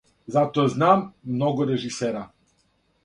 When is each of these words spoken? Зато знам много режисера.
Зато 0.27 0.65
знам 0.67 1.13
много 1.25 1.67
режисера. 1.67 2.29